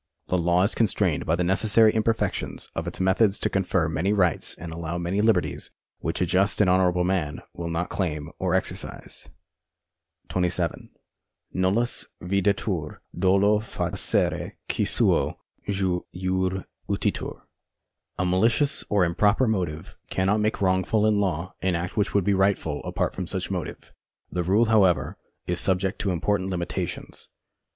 [0.29, 4.55] The law is constrained by the necessary imperfections of its methods to confer many rights
[4.55, 9.29] and allow many liberties which a just and honourable man will not claim or exercise.
[10.29, 10.89] 27.
[11.53, 15.37] NuLLUs videtur dolo facere, qui suo
[15.69, 16.09] jure utitur.
[16.11, 16.57] D.
[16.57, 16.57] 50.
[16.57, 16.63] 17.
[16.97, 17.31] 55.
[18.17, 22.33] A malicious or improper motive cannot make wrongful in law an act which would be
[22.33, 23.93] rightful apart from such motive.
[24.31, 27.29] The rule, however, is subject to important limitations.